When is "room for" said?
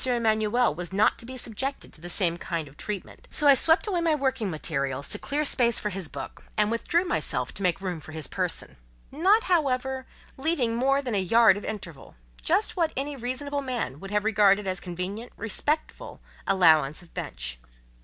7.81-8.11